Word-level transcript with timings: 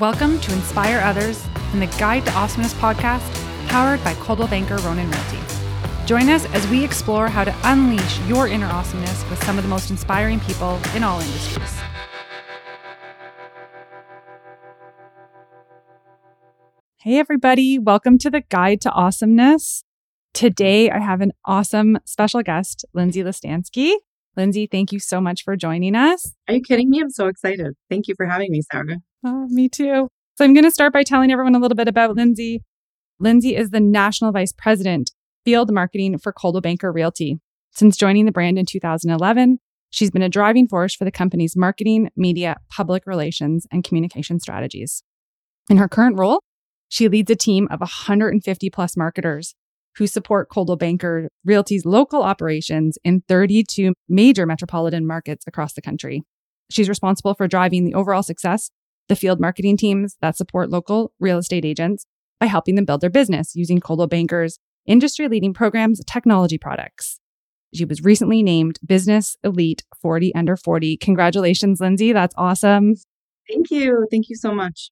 Welcome 0.00 0.40
to 0.40 0.54
Inspire 0.54 1.00
Others 1.00 1.46
and 1.74 1.82
the 1.82 1.98
Guide 1.98 2.24
to 2.24 2.32
Awesomeness 2.32 2.72
podcast, 2.72 3.20
powered 3.68 4.02
by 4.02 4.14
Coldwell 4.14 4.48
Banker 4.48 4.78
Ronan 4.78 5.10
Realty. 5.10 5.38
Join 6.06 6.30
us 6.30 6.46
as 6.54 6.66
we 6.68 6.82
explore 6.82 7.28
how 7.28 7.44
to 7.44 7.54
unleash 7.64 8.18
your 8.20 8.48
inner 8.48 8.64
awesomeness 8.64 9.28
with 9.28 9.44
some 9.44 9.58
of 9.58 9.62
the 9.62 9.68
most 9.68 9.90
inspiring 9.90 10.40
people 10.40 10.80
in 10.94 11.02
all 11.02 11.20
industries. 11.20 11.78
Hey, 17.00 17.18
everybody, 17.18 17.78
welcome 17.78 18.16
to 18.20 18.30
the 18.30 18.40
Guide 18.48 18.80
to 18.80 18.90
Awesomeness. 18.92 19.84
Today, 20.32 20.90
I 20.90 21.00
have 21.00 21.20
an 21.20 21.32
awesome 21.44 21.98
special 22.06 22.42
guest, 22.42 22.86
Lindsay 22.94 23.22
Listanski. 23.22 23.96
Lindsay, 24.34 24.66
thank 24.66 24.92
you 24.92 24.98
so 24.98 25.20
much 25.20 25.44
for 25.44 25.56
joining 25.56 25.94
us. 25.94 26.32
Are 26.48 26.54
you 26.54 26.62
kidding 26.62 26.88
me? 26.88 27.02
I'm 27.02 27.10
so 27.10 27.26
excited. 27.26 27.74
Thank 27.90 28.08
you 28.08 28.14
for 28.16 28.24
having 28.24 28.50
me, 28.50 28.62
Sarah. 28.72 28.96
Oh, 29.24 29.46
me 29.48 29.68
too. 29.68 30.08
So, 30.36 30.44
I'm 30.44 30.54
going 30.54 30.64
to 30.64 30.70
start 30.70 30.92
by 30.92 31.02
telling 31.02 31.30
everyone 31.30 31.54
a 31.54 31.58
little 31.58 31.76
bit 31.76 31.88
about 31.88 32.16
Lindsay. 32.16 32.62
Lindsay 33.18 33.54
is 33.54 33.70
the 33.70 33.80
National 33.80 34.32
Vice 34.32 34.52
President, 34.52 35.10
Field 35.44 35.70
Marketing 35.70 36.16
for 36.16 36.32
Coldwell 36.32 36.62
Banker 36.62 36.90
Realty. 36.90 37.38
Since 37.70 37.98
joining 37.98 38.24
the 38.24 38.32
brand 38.32 38.58
in 38.58 38.64
2011, 38.64 39.58
she's 39.90 40.10
been 40.10 40.22
a 40.22 40.28
driving 40.30 40.66
force 40.66 40.94
for 40.94 41.04
the 41.04 41.10
company's 41.10 41.54
marketing, 41.54 42.08
media, 42.16 42.56
public 42.70 43.06
relations, 43.06 43.66
and 43.70 43.84
communication 43.84 44.40
strategies. 44.40 45.02
In 45.68 45.76
her 45.76 45.88
current 45.88 46.18
role, 46.18 46.42
she 46.88 47.08
leads 47.08 47.30
a 47.30 47.36
team 47.36 47.68
of 47.70 47.80
150 47.80 48.70
plus 48.70 48.96
marketers 48.96 49.54
who 49.96 50.06
support 50.06 50.48
Coldwell 50.48 50.76
Banker 50.76 51.28
Realty's 51.44 51.84
local 51.84 52.22
operations 52.22 52.96
in 53.04 53.22
32 53.28 53.92
major 54.08 54.46
metropolitan 54.46 55.06
markets 55.06 55.44
across 55.46 55.74
the 55.74 55.82
country. 55.82 56.22
She's 56.70 56.88
responsible 56.88 57.34
for 57.34 57.46
driving 57.46 57.84
the 57.84 57.94
overall 57.94 58.22
success 58.22 58.70
the 59.10 59.16
field 59.16 59.40
marketing 59.40 59.76
teams 59.76 60.16
that 60.22 60.36
support 60.36 60.70
local 60.70 61.12
real 61.18 61.38
estate 61.38 61.64
agents 61.64 62.06
by 62.38 62.46
helping 62.46 62.76
them 62.76 62.84
build 62.84 63.00
their 63.00 63.10
business 63.10 63.56
using 63.56 63.80
Coldwell 63.80 64.06
Banker's 64.06 64.60
industry 64.86 65.26
leading 65.26 65.52
programs, 65.52 66.00
technology 66.06 66.56
products. 66.56 67.20
She 67.74 67.84
was 67.84 68.02
recently 68.02 68.40
named 68.42 68.78
Business 68.86 69.36
Elite 69.42 69.82
40 70.00 70.32
Under 70.36 70.56
40. 70.56 70.96
Congratulations, 70.98 71.80
Lindsay. 71.80 72.12
That's 72.12 72.34
awesome. 72.38 72.94
Thank 73.48 73.72
you. 73.72 74.06
Thank 74.12 74.28
you 74.28 74.36
so 74.36 74.54
much. 74.54 74.90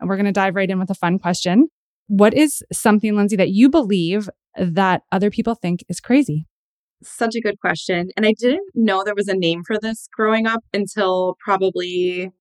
And 0.00 0.08
we're 0.08 0.16
going 0.16 0.26
to 0.26 0.32
dive 0.32 0.56
right 0.56 0.68
in 0.68 0.80
with 0.80 0.90
a 0.90 0.94
fun 0.94 1.20
question. 1.20 1.68
What 2.08 2.34
is 2.34 2.62
something, 2.72 3.14
Lindsay, 3.14 3.36
that 3.36 3.50
you 3.50 3.70
believe 3.70 4.28
that 4.56 5.02
other 5.12 5.30
people 5.30 5.54
think 5.54 5.84
is 5.88 6.00
crazy? 6.00 6.46
Such 7.04 7.36
a 7.36 7.40
good 7.40 7.60
question. 7.60 8.10
And 8.16 8.26
I 8.26 8.34
didn't 8.36 8.68
know 8.74 9.04
there 9.04 9.14
was 9.14 9.28
a 9.28 9.36
name 9.36 9.62
for 9.64 9.78
this 9.80 10.08
growing 10.12 10.46
up 10.46 10.64
until 10.72 11.36
probably, 11.44 12.32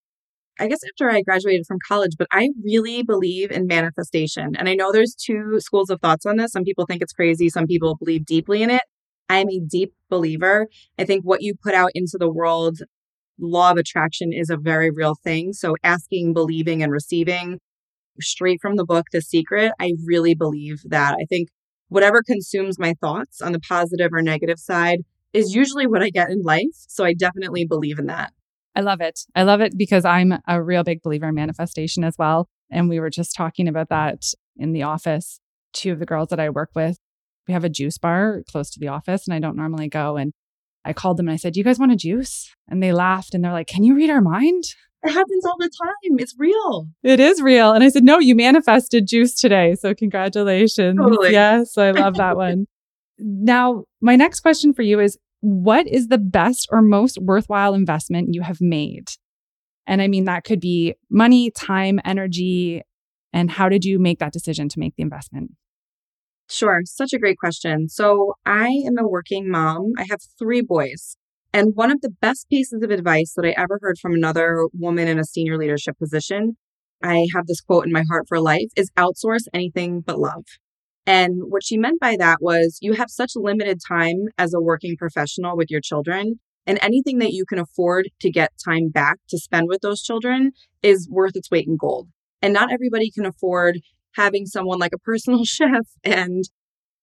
I 0.60 0.68
guess, 0.68 0.80
after 0.88 1.10
I 1.10 1.22
graduated 1.22 1.66
from 1.68 1.80
college. 1.88 2.12
But 2.18 2.28
I 2.32 2.50
really 2.64 3.04
believe 3.04 3.52
in 3.52 3.68
manifestation. 3.68 4.56
And 4.58 4.70
I 4.70 4.76
know 4.76 4.92
there's 4.92 5.16
two 5.16 5.60
schools 5.60 5.90
of 5.90 6.00
thoughts 6.02 6.26
on 6.26 6.38
this. 6.38 6.52
Some 6.52 6.64
people 6.64 6.86
think 6.86 7.02
it's 7.02 7.14
crazy, 7.14 7.50
some 7.50 7.66
people 7.66 7.98
believe 7.98 8.26
deeply 8.26 8.62
in 8.62 8.70
it. 8.70 8.84
I'm 9.30 9.50
a 9.50 9.60
deep 9.60 9.94
believer. 10.10 10.68
I 11.00 11.06
think 11.06 11.24
what 11.24 11.42
you 11.42 11.56
put 11.62 11.74
out 11.74 11.92
into 11.96 12.18
the 12.20 12.32
world, 12.32 12.80
law 13.40 13.72
of 13.72 13.78
attraction 13.78 14.32
is 14.32 14.50
a 14.50 14.58
very 14.58 14.92
real 14.92 15.16
thing. 15.24 15.54
So 15.54 15.76
asking, 15.84 16.34
believing, 16.34 16.84
and 16.84 16.92
receiving 16.92 17.60
straight 18.20 18.60
from 18.62 18.76
the 18.76 18.86
book, 18.86 19.08
The 19.12 19.22
Secret, 19.22 19.72
I 19.80 19.94
really 20.06 20.36
believe 20.36 20.82
that. 20.86 21.16
I 21.16 21.26
think 21.28 21.50
whatever 21.88 22.22
consumes 22.26 22.78
my 22.78 22.94
thoughts 23.02 23.42
on 23.42 23.54
the 23.54 23.60
positive 23.60 24.10
or 24.14 24.22
negative 24.22 24.60
side 24.60 25.00
is 25.32 25.56
usually 25.56 25.88
what 25.88 26.04
I 26.04 26.10
get 26.10 26.30
in 26.30 26.42
life. 26.42 26.62
So 26.74 27.04
I 27.04 27.14
definitely 27.14 27.66
believe 27.66 27.98
in 27.98 28.06
that. 28.08 28.34
I 28.76 28.82
love 28.82 29.02
it. 29.02 29.22
I 29.36 29.44
love 29.44 29.62
it 29.62 29.78
because 29.78 30.06
I'm 30.06 30.34
a 30.48 30.62
real 30.62 30.84
big 30.84 31.02
believer 31.02 31.30
in 31.30 31.36
manifestation 31.36 32.04
as 32.04 32.18
well. 32.18 32.48
And 32.72 32.90
we 32.90 33.00
were 33.00 33.10
just 33.10 33.36
talking 33.36 33.68
about 33.68 33.90
that 33.90 34.24
in 34.58 34.74
the 34.74 34.84
office. 34.84 35.40
Two 35.74 35.92
of 35.92 36.00
the 36.00 36.06
girls 36.06 36.30
that 36.30 36.40
I 36.40 36.50
work 36.50 36.72
with, 36.76 36.98
we 37.48 37.54
have 37.54 37.64
a 37.64 37.70
juice 37.70 37.98
bar 37.98 38.44
close 38.50 38.70
to 38.72 38.80
the 38.80 38.88
office, 38.88 39.28
and 39.28 39.34
I 39.34 39.40
don't 39.40 39.58
normally 39.58 39.90
go. 39.90 40.18
And 40.18 40.34
I 40.86 40.94
called 40.94 41.18
them 41.18 41.28
and 41.28 41.34
I 41.34 41.38
said, 41.38 41.54
Do 41.54 41.60
You 41.60 41.64
guys 41.64 41.80
want 41.80 41.92
a 41.92 41.96
juice? 41.96 42.54
And 42.68 42.82
they 42.82 42.94
laughed 42.94 43.34
and 43.34 43.44
they're 43.44 43.52
like, 43.52 43.68
Can 43.68 43.84
you 43.84 43.96
read 43.96 44.10
our 44.10 44.22
mind? 44.22 44.64
It 45.04 45.12
happens 45.12 45.46
all 45.46 45.58
the 45.60 45.70
time. 45.82 46.18
It's 46.20 46.36
real. 46.38 46.88
It 47.04 47.20
is 47.20 47.42
real. 47.42 47.74
And 47.74 47.84
I 47.84 47.90
said, 47.90 48.04
No, 48.04 48.20
you 48.20 48.36
manifested 48.36 49.08
juice 49.08 49.36
today. 49.36 49.76
So 49.76 49.94
congratulations. 49.94 50.98
Totally. 50.98 51.32
Yes, 51.32 51.78
I 51.78 51.92
love 51.92 52.16
that 52.16 52.38
one. 52.38 52.68
now, 53.18 53.86
my 54.02 54.16
next 54.16 54.42
question 54.42 54.74
for 54.74 54.82
you 54.82 55.00
is 55.00 55.18
What 55.44 55.88
is 55.88 56.08
the 56.08 56.18
best 56.18 56.70
or 56.72 56.82
most 56.82 57.18
worthwhile 57.22 57.74
investment 57.74 58.30
you 58.32 58.44
have 58.44 58.62
made? 58.62 59.10
And 59.86 60.02
I 60.02 60.08
mean, 60.08 60.24
that 60.24 60.46
could 60.46 60.62
be 60.62 60.96
money, 61.10 61.52
time, 61.52 62.00
energy. 62.06 62.82
And 63.34 63.52
how 63.52 63.68
did 63.68 63.84
you 63.84 64.00
make 64.00 64.20
that 64.20 64.32
decision 64.32 64.70
to 64.70 64.80
make 64.80 64.96
the 64.96 65.04
investment? 65.04 65.52
Sure. 66.50 66.80
Such 66.86 67.12
a 67.12 67.20
great 67.20 67.38
question. 67.38 67.90
So, 67.90 68.36
I 68.46 68.68
am 68.88 68.98
a 68.98 69.06
working 69.06 69.50
mom. 69.50 69.92
I 69.98 70.06
have 70.10 70.22
three 70.40 70.62
boys. 70.62 71.18
And 71.52 71.76
one 71.76 71.92
of 71.92 72.00
the 72.00 72.14
best 72.22 72.48
pieces 72.50 72.82
of 72.82 72.90
advice 72.90 73.34
that 73.36 73.46
I 73.46 73.54
ever 73.58 73.80
heard 73.82 73.98
from 74.00 74.14
another 74.14 74.66
woman 74.72 75.10
in 75.10 75.20
a 75.20 75.26
senior 75.26 75.58
leadership 75.58 76.00
position, 76.00 76.56
I 77.04 77.28
have 77.36 77.48
this 77.48 77.60
quote 77.60 77.86
in 77.86 77.92
my 77.92 78.06
heart 78.10 78.30
for 78.30 78.40
life, 78.40 78.70
is 78.78 78.92
outsource 78.98 79.44
anything 79.54 80.00
but 80.00 80.20
love. 80.20 80.46
And 81.06 81.36
what 81.50 81.64
she 81.64 81.78
meant 81.78 82.00
by 82.00 82.16
that 82.18 82.38
was 82.42 82.78
you 82.82 82.94
have 82.94 83.10
such 83.10 83.32
limited 83.36 83.80
time 83.86 84.28
as 84.38 84.54
a 84.54 84.62
working 84.62 84.96
professional 84.98 85.58
with 85.58 85.70
your 85.70 85.82
children, 85.82 86.40
and 86.66 86.80
anything 86.82 87.20
that 87.20 87.34
you 87.34 87.46
can 87.46 87.60
afford 87.60 88.10
to 88.22 88.32
get 88.32 88.52
time 88.64 88.90
back 88.90 89.18
to 89.30 89.38
spend 89.38 89.68
with 89.68 89.82
those 89.82 90.02
children 90.02 90.52
is 90.82 91.10
worth 91.10 91.36
its 91.36 91.52
weight 91.52 91.68
in 91.68 91.76
gold. 91.76 92.08
And 92.42 92.54
not 92.54 92.72
everybody 92.72 93.12
can 93.12 93.26
afford 93.26 93.80
having 94.16 94.46
someone 94.46 94.80
like 94.80 94.94
a 94.94 95.00
personal 95.00 95.44
chef 95.46 95.88
and 96.04 96.44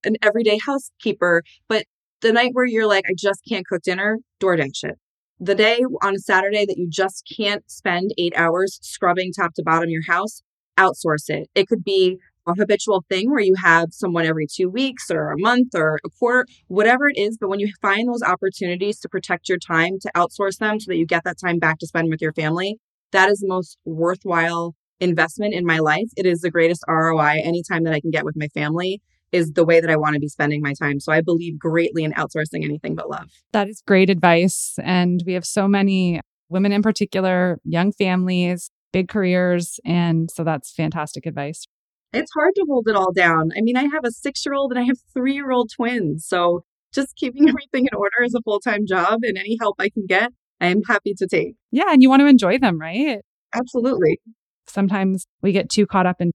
an 0.05 0.17
everyday 0.23 0.59
housekeeper, 0.65 1.43
but 1.69 1.85
the 2.23 2.33
night 2.33 2.51
where 2.53 2.67
you're 2.67 2.87
like, 2.87 3.05
I 3.09 3.15
just 3.17 3.41
can't 3.49 3.67
cook 3.67 3.83
dinner, 3.83 4.19
DoorDash 4.41 4.85
it. 4.85 4.99
The 5.39 5.55
day 5.55 5.81
on 6.03 6.15
a 6.15 6.19
Saturday 6.19 6.67
that 6.67 6.77
you 6.77 6.89
just 6.89 7.31
can't 7.37 7.69
spend 7.71 8.13
eight 8.19 8.35
hours 8.37 8.79
scrubbing 8.83 9.33
top 9.33 9.55
to 9.55 9.63
bottom 9.63 9.89
your 9.89 10.05
house, 10.07 10.43
outsource 10.79 11.29
it. 11.29 11.49
It 11.55 11.67
could 11.67 11.83
be 11.83 12.19
a 12.47 12.55
habitual 12.55 13.05
thing 13.09 13.31
where 13.31 13.41
you 13.41 13.55
have 13.63 13.89
someone 13.93 14.27
every 14.27 14.47
two 14.47 14.69
weeks 14.69 15.11
or 15.11 15.31
a 15.31 15.39
month 15.39 15.75
or 15.75 15.99
a 16.05 16.09
quarter, 16.19 16.47
whatever 16.69 17.09
it 17.09 17.19
is. 17.19 17.37
But 17.41 17.51
when 17.51 17.61
you 17.61 17.73
find 17.81 18.09
those 18.09 18.23
opportunities 18.23 18.99
to 19.01 19.09
protect 19.09 19.49
your 19.49 19.59
time, 19.59 19.99
to 20.01 20.11
outsource 20.17 20.59
them 20.59 20.81
so 20.81 20.91
that 20.91 20.97
you 20.97 21.07
get 21.07 21.25
that 21.25 21.39
time 21.39 21.59
back 21.59 21.79
to 21.79 21.87
spend 21.87 22.09
with 22.11 22.23
your 22.23 22.33
family, 22.33 22.79
that 23.13 23.31
is 23.31 23.41
the 23.41 23.49
most 23.49 23.79
worthwhile 23.85 24.75
investment 25.01 25.55
in 25.55 25.65
my 25.65 25.79
life. 25.79 26.09
It 26.17 26.27
is 26.27 26.41
the 26.41 26.51
greatest 26.51 26.85
ROI 26.89 27.41
anytime 27.43 27.85
that 27.85 27.95
I 27.95 28.01
can 28.01 28.11
get 28.11 28.25
with 28.25 28.37
my 28.37 28.49
family 28.49 29.01
is 29.33 29.53
the 29.53 29.65
way 29.65 29.81
that 29.81 29.91
I 29.91 29.97
want 29.97 30.15
to 30.15 30.21
be 30.21 30.29
spending 30.29 30.61
my 30.61 30.75
time. 30.75 31.01
So 31.01 31.13
I 31.13 31.21
believe 31.21 31.59
greatly 31.59 32.05
in 32.05 32.13
outsourcing 32.13 32.65
anything 32.65 32.95
but 32.95 33.09
love. 33.09 33.31
That 33.53 33.69
is 33.69 33.83
great 33.87 34.11
advice. 34.11 34.75
And 34.83 35.23
we 35.25 35.35
have 35.35 35.45
so 35.45 35.69
many 35.69 36.21
women 36.49 36.73
in 36.73 36.83
particular, 36.83 37.61
young 37.65 37.93
families, 37.93 38.71
big 38.93 39.09
careers. 39.09 39.79
And 39.85 40.31
so 40.31 40.43
that's 40.43 40.73
fantastic 40.73 41.27
advice. 41.27 41.67
It's 42.13 42.31
hard 42.37 42.55
to 42.57 42.67
hold 42.69 42.89
it 42.89 42.97
all 42.97 43.13
down. 43.13 43.51
I 43.57 43.61
mean, 43.61 43.77
I 43.77 43.83
have 43.83 44.05
a 44.05 44.11
six 44.11 44.45
year 44.45 44.55
old 44.55 44.73
and 44.73 44.81
I 44.81 44.85
have 44.85 44.97
three 45.15 45.35
year 45.35 45.51
old 45.51 45.71
twins. 45.75 46.27
So 46.27 46.65
just 46.93 47.15
keeping 47.17 47.49
everything 47.49 47.87
in 47.91 47.97
order 47.97 48.23
is 48.25 48.35
a 48.35 48.43
full 48.43 48.61
time 48.61 48.87
job, 48.87 49.21
and 49.23 49.39
any 49.39 49.57
help 49.61 49.77
I 49.79 49.89
can 49.89 50.07
get, 50.07 50.33
I 50.61 50.67
am 50.67 50.83
happy 50.89 51.15
to 51.19 51.27
take. 51.27 51.55
Yeah. 51.71 51.91
And 51.91 52.03
you 52.03 52.09
want 52.09 52.21
to 52.21 52.27
enjoy 52.27 52.59
them, 52.59 52.81
right? 52.81 53.21
Absolutely. 53.55 54.21
Sometimes 54.67 55.27
we 55.43 55.53
get 55.53 55.69
too 55.69 55.87
caught 55.87 56.07
up 56.07 56.21
in 56.21 56.33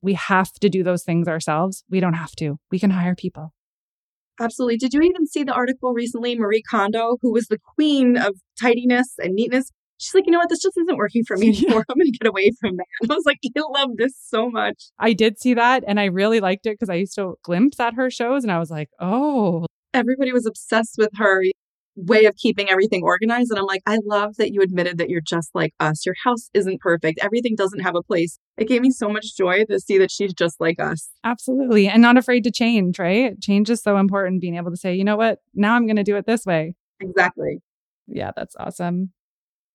we 0.00 0.14
have 0.14 0.52
to 0.60 0.68
do 0.68 0.82
those 0.82 1.02
things 1.02 1.26
ourselves. 1.26 1.84
We 1.90 2.00
don't 2.00 2.14
have 2.14 2.32
to. 2.36 2.58
We 2.70 2.78
can 2.78 2.90
hire 2.90 3.14
people. 3.14 3.52
Absolutely. 4.40 4.76
Did 4.76 4.94
you 4.94 5.00
even 5.00 5.26
see 5.26 5.42
the 5.42 5.52
article 5.52 5.92
recently? 5.92 6.38
Marie 6.38 6.62
Kondo, 6.62 7.16
who 7.20 7.32
was 7.32 7.48
the 7.48 7.58
queen 7.58 8.16
of 8.16 8.36
tidiness 8.60 9.14
and 9.18 9.34
neatness, 9.34 9.72
she's 9.98 10.14
like, 10.14 10.24
you 10.26 10.32
know 10.32 10.38
what? 10.38 10.48
This 10.48 10.60
just 10.60 10.78
isn't 10.78 10.96
working 10.96 11.24
for 11.24 11.36
me 11.36 11.48
anymore. 11.58 11.84
I'm 11.88 11.96
going 11.96 12.10
to 12.10 12.18
get 12.18 12.28
away 12.28 12.50
from 12.60 12.76
that. 12.76 12.86
And 13.02 13.10
I 13.12 13.14
was 13.14 13.26
like, 13.26 13.38
I 13.44 13.60
love 13.60 13.90
this 13.96 14.14
so 14.20 14.50
much. 14.50 14.84
I 14.98 15.12
did 15.12 15.38
see 15.38 15.54
that 15.54 15.84
and 15.86 16.00
I 16.00 16.06
really 16.06 16.40
liked 16.40 16.66
it 16.66 16.74
because 16.78 16.90
I 16.90 16.94
used 16.94 17.14
to 17.16 17.34
glimpse 17.42 17.78
at 17.80 17.94
her 17.94 18.10
shows 18.10 18.44
and 18.44 18.52
I 18.52 18.58
was 18.58 18.70
like, 18.70 18.88
oh. 19.00 19.66
Everybody 19.94 20.32
was 20.32 20.46
obsessed 20.46 20.96
with 20.98 21.10
her 21.16 21.42
way 21.96 22.26
of 22.26 22.36
keeping 22.36 22.68
everything 22.70 23.02
organized. 23.02 23.50
And 23.50 23.58
I'm 23.58 23.66
like, 23.66 23.82
I 23.86 23.98
love 24.04 24.36
that 24.36 24.52
you 24.52 24.60
admitted 24.60 24.98
that 24.98 25.08
you're 25.08 25.20
just 25.20 25.50
like 25.54 25.74
us. 25.80 26.06
Your 26.06 26.14
house 26.22 26.48
isn't 26.54 26.80
perfect. 26.80 27.18
Everything 27.22 27.56
doesn't 27.56 27.80
have 27.80 27.96
a 27.96 28.02
place. 28.02 28.38
It 28.56 28.68
gave 28.68 28.82
me 28.82 28.90
so 28.90 29.08
much 29.08 29.36
joy 29.36 29.64
to 29.64 29.80
see 29.80 29.98
that 29.98 30.10
she's 30.10 30.32
just 30.32 30.60
like 30.60 30.78
us. 30.78 31.08
Absolutely. 31.24 31.88
And 31.88 32.00
not 32.00 32.16
afraid 32.16 32.44
to 32.44 32.52
change, 32.52 32.98
right? 32.98 33.38
Change 33.40 33.68
is 33.70 33.82
so 33.82 33.96
important. 33.96 34.40
Being 34.40 34.56
able 34.56 34.70
to 34.70 34.76
say, 34.76 34.94
you 34.94 35.04
know 35.04 35.16
what? 35.16 35.40
Now 35.54 35.74
I'm 35.74 35.86
going 35.86 35.96
to 35.96 36.04
do 36.04 36.16
it 36.16 36.26
this 36.26 36.46
way. 36.46 36.74
Exactly. 37.00 37.58
Yeah, 38.06 38.30
that's 38.36 38.54
awesome. 38.58 39.12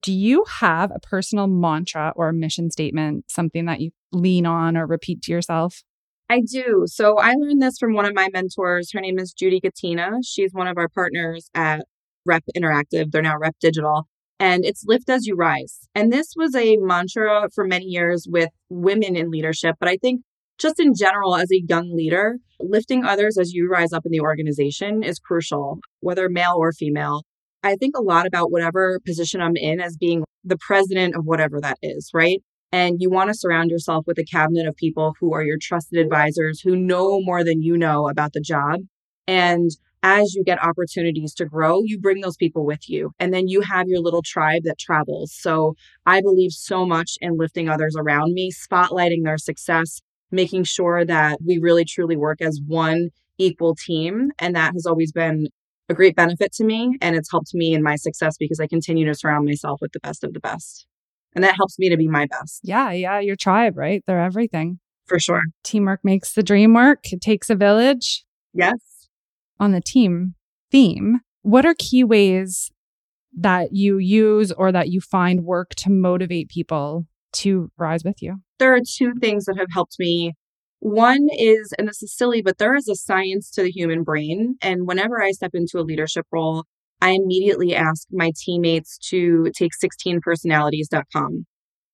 Do 0.04 0.12
you 0.12 0.44
have 0.60 0.92
a 0.92 1.00
personal 1.00 1.48
mantra 1.48 2.12
or 2.18 2.34
mission 2.34 2.70
statement, 2.70 3.32
something 3.32 3.66
that 3.66 3.80
you 3.80 3.92
lean 4.12 4.46
on 4.46 4.76
or 4.76 4.86
repeat 4.86 5.22
to 5.24 5.32
yourself? 5.32 5.82
I 6.30 6.42
do. 6.42 6.84
So 6.88 7.18
I 7.18 7.36
learned 7.36 7.62
this 7.62 7.78
from 7.78 7.94
one 7.94 8.06
of 8.06 8.14
my 8.14 8.28
mentors. 8.34 8.92
Her 8.92 9.00
name 9.00 9.18
is 9.18 9.32
Judy 9.32 9.62
Katina. 9.62 10.10
She's 10.22 10.52
one 10.52 10.68
of 10.68 10.78
our 10.78 10.90
partners 10.90 11.50
at 11.56 11.86
Rep 12.26 12.44
Interactive. 12.56 13.12
They're 13.12 13.22
now 13.22 13.38
Rep 13.38 13.56
Digital. 13.62 14.08
And 14.40 14.66
it's 14.66 14.84
lift 14.86 15.10
as 15.10 15.26
you 15.26 15.36
rise. 15.36 15.88
And 15.96 16.12
this 16.12 16.34
was 16.36 16.54
a 16.54 16.76
mantra 16.78 17.48
for 17.56 17.66
many 17.66 17.86
years 17.86 18.28
with 18.30 18.50
women 18.70 19.16
in 19.16 19.32
leadership. 19.32 19.78
But 19.80 19.88
I 19.88 19.96
think 19.96 20.22
just 20.60 20.82
in 20.82 20.94
general, 20.96 21.38
as 21.38 21.50
a 21.52 21.64
young 21.68 21.96
leader, 21.96 22.40
lifting 22.60 23.06
others 23.06 23.38
as 23.38 23.54
you 23.54 23.70
rise 23.70 23.94
up 23.94 24.06
in 24.06 24.12
the 24.12 24.20
organization 24.20 25.02
is 25.02 25.18
crucial, 25.18 25.80
whether 26.02 26.28
male 26.28 26.56
or 26.58 26.74
female. 26.74 27.24
I 27.64 27.76
think 27.76 27.96
a 27.98 28.02
lot 28.02 28.28
about 28.28 28.52
whatever 28.52 29.00
position 29.06 29.42
I'm 29.42 29.56
in 29.56 29.80
as 29.80 29.98
being 29.98 30.24
the 30.44 30.58
president 30.58 31.16
of 31.16 31.26
whatever 31.26 31.62
that 31.62 31.78
is, 31.82 32.10
right? 32.14 32.42
And 32.72 32.98
you 33.00 33.10
want 33.10 33.30
to 33.30 33.36
surround 33.36 33.70
yourself 33.70 34.06
with 34.08 34.18
a 34.18 34.26
cabinet 34.26 34.68
of 34.68 34.76
people 34.76 35.14
who 35.20 35.34
are 35.34 35.44
your 35.44 35.58
trusted 35.62 36.00
advisors 36.00 36.60
who 36.60 36.76
know 36.76 37.22
more 37.22 37.44
than 37.44 37.62
you 37.62 37.78
know 37.78 38.10
about 38.10 38.34
the 38.34 38.42
job. 38.42 38.82
And 39.28 39.72
as 40.02 40.34
you 40.34 40.44
get 40.44 40.62
opportunities 40.62 41.34
to 41.36 41.46
grow, 41.46 41.82
you 41.84 41.98
bring 41.98 42.20
those 42.20 42.36
people 42.36 42.66
with 42.66 42.90
you. 42.90 43.12
And 43.20 43.34
then 43.34 43.48
you 43.48 43.62
have 43.62 43.88
your 43.88 44.02
little 44.02 44.22
tribe 44.22 44.64
that 44.66 44.78
travels. 44.78 45.34
So 45.34 45.76
I 46.06 46.20
believe 46.20 46.52
so 46.52 46.86
much 46.86 47.18
in 47.22 47.38
lifting 47.38 47.70
others 47.70 47.96
around 47.98 48.34
me, 48.34 48.52
spotlighting 48.52 49.24
their 49.24 49.38
success, 49.38 50.02
making 50.30 50.66
sure 50.66 51.06
that 51.06 51.40
we 51.46 51.58
really 51.58 51.86
truly 51.86 52.18
work 52.18 52.42
as 52.42 52.60
one 52.68 53.10
equal 53.38 53.76
team. 53.76 54.32
And 54.40 54.56
that 54.56 54.74
has 54.74 54.86
always 54.86 55.14
been 55.14 55.48
a 55.90 55.94
great 55.94 56.16
benefit 56.16 56.54
to 56.54 56.64
me. 56.64 56.98
And 57.02 57.16
it's 57.16 57.30
helped 57.32 57.54
me 57.54 57.74
in 57.74 57.84
my 57.84 57.96
success 57.96 58.36
because 58.38 58.60
I 58.60 58.68
continue 58.68 59.06
to 59.06 59.16
surround 59.16 59.46
myself 59.46 59.82
with 59.82 59.92
the 59.92 60.00
best 60.00 60.24
of 60.24 60.34
the 60.34 60.40
best. 60.40 60.86
And 61.36 61.44
that 61.44 61.56
helps 61.56 61.80
me 61.80 61.90
to 61.90 61.98
be 61.98 62.08
my 62.08 62.28
best. 62.28 62.62
Yeah. 62.64 62.92
Yeah. 62.92 63.20
Your 63.20 63.36
tribe, 63.36 63.78
right? 63.78 64.04
They're 64.06 64.22
everything. 64.22 64.80
For 65.06 65.20
sure. 65.20 65.44
Teamwork 65.64 66.00
makes 66.04 66.34
the 66.34 66.44
dream 66.44 66.74
work. 66.74 67.12
It 67.12 67.22
takes 67.22 67.50
a 67.50 67.56
village. 67.56 68.24
Yes. 68.54 69.10
On 69.60 69.72
the 69.72 69.82
team 69.82 70.36
theme, 70.72 71.20
what 71.42 71.66
are 71.66 71.76
key 71.78 72.04
ways 72.04 72.72
that 73.36 73.70
you 73.74 73.98
use 73.98 74.52
or 74.52 74.72
that 74.72 74.90
you 74.90 75.02
find 75.02 75.44
work 75.44 75.76
to 75.76 75.90
motivate 75.90 76.50
people 76.50 77.06
to 77.34 77.72
rise 77.78 78.04
with 78.04 78.22
you? 78.22 78.38
There 78.60 78.74
are 78.74 78.80
two 78.80 79.14
things 79.20 79.46
that 79.46 79.58
have 79.58 79.68
helped 79.72 79.96
me. 80.00 80.34
One 80.84 81.30
is, 81.32 81.74
and 81.80 81.88
this 81.88 82.04
is 82.04 82.14
silly, 82.14 82.42
but 82.42 82.58
there 82.58 82.76
is 82.76 82.90
a 82.90 82.96
science 82.96 83.50
to 83.52 83.64
the 83.64 83.72
human 83.72 84.04
brain. 84.04 84.58
And 84.62 84.86
whenever 84.86 85.24
I 85.24 85.32
step 85.32 85.52
into 85.54 85.80
a 85.80 85.82
leadership 85.82 86.26
role, 86.30 86.66
I 87.00 87.12
immediately 87.12 87.74
ask 87.74 88.06
my 88.12 88.34
teammates 88.36 88.98
to 89.10 89.50
take 89.58 89.72
16personalities.com. 89.82 91.46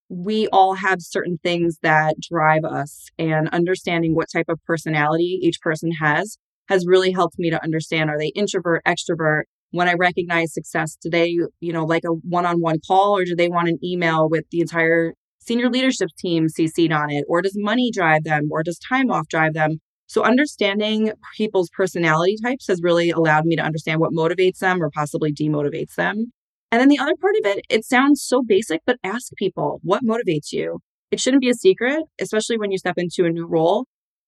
We 0.10 0.48
all 0.48 0.74
have 0.74 1.04
certain 1.04 1.38
things 1.44 1.78
that 1.84 2.16
drive 2.20 2.66
us, 2.66 3.10
and 3.20 3.48
understanding 3.50 4.16
what 4.16 4.32
type 4.34 4.50
of 4.50 4.60
personality 4.66 5.38
each 5.40 5.62
person 5.62 5.92
has 6.02 6.40
has 6.68 6.88
really 6.88 7.12
helped 7.12 7.38
me 7.38 7.52
to 7.52 7.64
understand 7.64 8.10
are 8.10 8.18
they 8.18 8.30
introvert, 8.30 8.82
extrovert? 8.88 9.44
When 9.70 9.88
I 9.88 9.94
recognize 9.94 10.52
success, 10.52 10.98
do 11.00 11.12
they, 11.12 11.28
you 11.60 11.74
know, 11.74 11.86
like 11.86 12.06
a 12.06 12.14
one 12.28 12.48
on 12.48 12.60
one 12.60 12.80
call 12.88 13.16
or 13.16 13.24
do 13.24 13.36
they 13.36 13.50
want 13.50 13.70
an 13.70 13.78
email 13.84 14.28
with 14.28 14.46
the 14.50 14.62
entire 14.62 15.14
senior 15.50 15.70
leadership 15.70 16.10
team 16.18 16.46
CC'd 16.48 16.92
on 16.92 17.10
it? 17.10 17.26
Or 17.28 17.42
does 17.42 17.56
money 17.58 17.90
drive 17.92 18.24
them? 18.24 18.50
Or 18.52 18.62
does 18.62 18.78
time 18.78 19.10
off 19.10 19.28
drive 19.28 19.54
them? 19.54 19.80
So, 20.06 20.24
understanding 20.24 21.12
people's 21.36 21.70
personality 21.70 22.36
types 22.44 22.68
has 22.68 22.82
really 22.84 23.10
allowed 23.10 23.46
me 23.46 23.56
to 23.56 23.62
understand 23.62 24.00
what 24.00 24.12
motivates 24.12 24.60
them 24.60 24.82
or 24.82 24.90
possibly 24.90 25.34
demotivates 25.34 25.96
them. 25.96 26.32
And 26.72 26.80
then 26.80 26.90
the 26.90 27.00
other 27.00 27.16
part 27.20 27.36
of 27.36 27.52
it, 27.52 27.66
it 27.70 27.84
sounds 27.84 28.24
so 28.24 28.44
basic, 28.44 28.82
but 28.86 28.98
ask 29.04 29.34
people 29.38 29.80
what 29.84 30.04
motivates 30.04 30.52
you. 30.52 30.80
It 31.12 31.20
shouldn't 31.20 31.42
be 31.42 31.50
a 31.50 31.56
secret, 31.56 32.04
especially 32.22 32.60
when 32.60 32.72
you 32.72 32.78
step 32.78 32.98
into 32.98 33.26
a 33.26 33.32
new 33.32 33.48
role. 33.48 33.86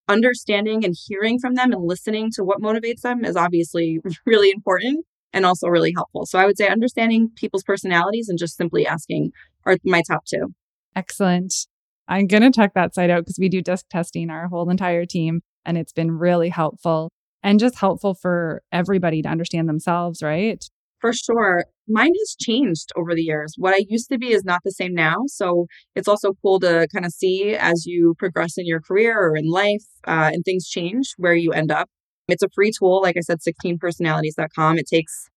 Understanding 0.08 0.84
and 0.84 0.96
hearing 1.06 1.38
from 1.38 1.54
them 1.54 1.72
and 1.72 1.84
listening 1.84 2.30
to 2.34 2.42
what 2.42 2.60
motivates 2.60 3.02
them 3.02 3.24
is 3.24 3.36
obviously 3.36 4.00
really 4.26 4.50
important 4.50 5.06
and 5.32 5.46
also 5.46 5.68
really 5.68 5.92
helpful. 5.96 6.26
So 6.26 6.38
I 6.38 6.46
would 6.46 6.58
say 6.58 6.68
understanding 6.68 7.30
people's 7.36 7.62
personalities 7.62 8.28
and 8.28 8.38
just 8.38 8.56
simply 8.56 8.86
asking 8.86 9.30
are 9.64 9.76
my 9.84 10.02
top 10.08 10.24
two. 10.26 10.52
Excellent. 10.94 11.54
I'm 12.08 12.26
going 12.26 12.42
to 12.42 12.50
check 12.50 12.74
that 12.74 12.94
site 12.94 13.10
out 13.10 13.22
because 13.22 13.38
we 13.38 13.48
do 13.48 13.62
disc 13.62 13.86
testing 13.90 14.30
our 14.30 14.48
whole 14.48 14.68
entire 14.68 15.06
team 15.06 15.40
and 15.64 15.78
it's 15.78 15.92
been 15.92 16.10
really 16.12 16.48
helpful 16.48 17.10
and 17.42 17.58
just 17.58 17.78
helpful 17.78 18.14
for 18.14 18.62
everybody 18.70 19.22
to 19.22 19.28
understand 19.28 19.68
themselves, 19.68 20.22
right? 20.22 20.64
For 21.00 21.12
sure. 21.12 21.64
Mine 21.88 22.12
has 22.20 22.36
changed 22.40 22.92
over 22.96 23.14
the 23.14 23.22
years. 23.22 23.54
What 23.56 23.74
I 23.74 23.84
used 23.88 24.08
to 24.10 24.18
be 24.18 24.32
is 24.32 24.44
not 24.44 24.60
the 24.64 24.70
same 24.70 24.94
now. 24.94 25.16
So 25.26 25.66
it's 25.96 26.06
also 26.06 26.34
cool 26.42 26.60
to 26.60 26.86
kind 26.94 27.04
of 27.04 27.12
see 27.12 27.56
as 27.56 27.86
you 27.86 28.14
progress 28.18 28.56
in 28.56 28.66
your 28.66 28.80
career 28.80 29.18
or 29.18 29.36
in 29.36 29.50
life 29.50 29.84
uh, 30.06 30.30
and 30.32 30.44
things 30.44 30.68
change 30.68 31.14
where 31.16 31.34
you 31.34 31.52
end 31.52 31.72
up. 31.72 31.88
It's 32.28 32.42
a 32.42 32.48
free 32.54 32.70
tool. 32.78 33.02
Like 33.02 33.16
I 33.16 33.20
said, 33.20 33.38
16personalities.com. 33.40 34.78
It 34.78 34.86
takes 34.86 35.28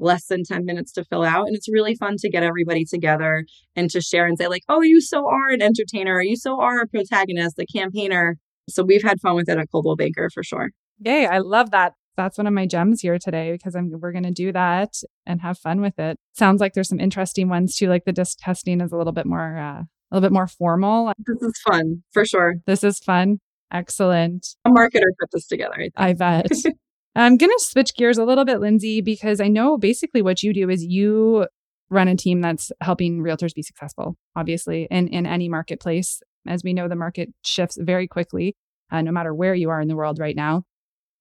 less 0.00 0.26
than 0.26 0.44
10 0.44 0.64
minutes 0.64 0.92
to 0.92 1.04
fill 1.04 1.22
out. 1.22 1.46
And 1.46 1.56
it's 1.56 1.70
really 1.70 1.94
fun 1.94 2.16
to 2.18 2.30
get 2.30 2.42
everybody 2.42 2.84
together 2.84 3.44
and 3.76 3.90
to 3.90 4.00
share 4.00 4.26
and 4.26 4.38
say, 4.38 4.48
like, 4.48 4.62
oh, 4.68 4.82
you 4.82 5.00
so 5.00 5.26
are 5.26 5.50
an 5.50 5.62
entertainer, 5.62 6.20
you 6.20 6.36
so 6.36 6.60
are 6.60 6.80
a 6.80 6.86
protagonist, 6.86 7.58
a 7.58 7.66
campaigner. 7.66 8.36
So 8.68 8.82
we've 8.82 9.02
had 9.02 9.20
fun 9.20 9.36
with 9.36 9.48
it 9.48 9.58
at 9.58 9.70
Coldwell 9.70 9.96
Banker 9.96 10.30
for 10.32 10.42
sure. 10.42 10.70
Yay, 11.00 11.26
I 11.26 11.38
love 11.38 11.70
that. 11.70 11.94
That's 12.16 12.36
one 12.36 12.46
of 12.46 12.52
my 12.52 12.66
gems 12.66 13.00
here 13.00 13.18
today 13.18 13.52
because 13.52 13.74
I'm, 13.74 13.90
we're 13.98 14.12
going 14.12 14.24
to 14.24 14.30
do 14.30 14.52
that 14.52 14.94
and 15.26 15.40
have 15.40 15.58
fun 15.58 15.80
with 15.80 15.98
it. 15.98 16.18
Sounds 16.34 16.60
like 16.60 16.74
there's 16.74 16.88
some 16.88 17.00
interesting 17.00 17.48
ones 17.48 17.76
too. 17.76 17.88
Like 17.88 18.04
the 18.04 18.12
disc 18.12 18.38
testing 18.40 18.80
is 18.80 18.92
a 18.92 18.96
little 18.96 19.12
bit 19.12 19.26
more, 19.26 19.56
uh, 19.56 19.82
a 19.82 19.86
little 20.10 20.28
bit 20.28 20.32
more 20.32 20.46
formal. 20.46 21.12
This 21.18 21.40
is 21.40 21.54
fun 21.66 22.02
for 22.12 22.24
sure. 22.24 22.56
This 22.66 22.84
is 22.84 22.98
fun. 22.98 23.38
Excellent. 23.72 24.48
A 24.64 24.70
marketer 24.70 25.06
put 25.18 25.30
this 25.32 25.46
together. 25.46 25.88
I, 25.96 26.08
I 26.08 26.12
bet. 26.12 26.50
I'm 27.14 27.36
going 27.36 27.50
to 27.50 27.64
switch 27.64 27.94
gears 27.96 28.18
a 28.18 28.24
little 28.24 28.44
bit, 28.44 28.60
Lindsay, 28.60 29.00
because 29.00 29.40
I 29.40 29.48
know 29.48 29.76
basically 29.76 30.22
what 30.22 30.42
you 30.42 30.52
do 30.52 30.70
is 30.70 30.84
you 30.84 31.46
run 31.90 32.08
a 32.08 32.16
team 32.16 32.40
that's 32.40 32.70
helping 32.80 33.20
realtors 33.20 33.54
be 33.54 33.62
successful, 33.62 34.16
obviously, 34.36 34.86
in, 34.90 35.08
in 35.08 35.26
any 35.26 35.48
marketplace. 35.48 36.22
As 36.46 36.62
we 36.62 36.72
know, 36.72 36.88
the 36.88 36.96
market 36.96 37.30
shifts 37.44 37.76
very 37.80 38.06
quickly, 38.06 38.56
uh, 38.90 39.02
no 39.02 39.10
matter 39.10 39.34
where 39.34 39.54
you 39.54 39.70
are 39.70 39.80
in 39.80 39.88
the 39.88 39.96
world 39.96 40.18
right 40.18 40.36
now. 40.36 40.62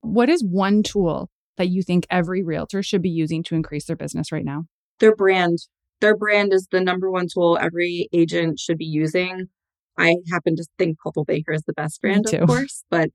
What 0.01 0.30
is 0.30 0.44
one 0.44 0.83
tool 0.83 1.30
that 1.57 1.69
you 1.69 1.81
think 1.81 2.06
every 2.09 2.44
realtor 2.44 2.81
should 2.83 3.01
be 3.01 3.09
using 3.09 3.44
to 3.44 3.56
increase 3.56 3.85
their 3.85 3.97
business 3.97 4.31
right 4.31 4.45
now? 4.45 4.65
Their 5.00 5.15
brand. 5.15 5.57
Their 6.01 6.15
brand 6.15 6.53
is 6.53 6.68
the 6.71 6.80
number 6.80 7.12
one 7.12 7.27
tool 7.33 7.57
every 7.59 8.07
agent 8.13 8.59
should 8.59 8.77
be 8.77 8.85
using. 8.85 9.50
I 9.97 10.15
happen 10.31 10.56
to 10.56 10.65
think 10.77 10.97
Coldwell 11.03 11.25
Banker 11.25 11.51
is 11.51 11.63
the 11.63 11.74
best 11.74 12.00
brand, 12.00 12.33
of 12.33 12.47
course, 12.47 12.85
but 12.89 13.09